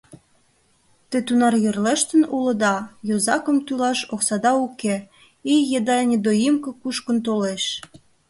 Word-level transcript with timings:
Те 1.09 1.17
тунар 1.27 1.53
йорлештын 1.63 2.23
улыда, 2.37 2.75
йозакым 3.09 3.57
тӱлаш 3.65 3.99
оксада 4.13 4.51
уке, 4.65 4.95
ий 5.53 5.63
еда 5.77 5.97
недоимка 6.09 6.71
кушкын 6.81 7.17
толеш. 7.25 7.63